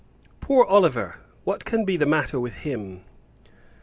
Poor 0.39 0.65
Oliver! 0.65 1.19
what 1.43 1.63
can 1.63 1.85
be 1.85 1.95
the 1.95 2.07
matter 2.07 2.39
with 2.39 2.63
him? 2.63 3.03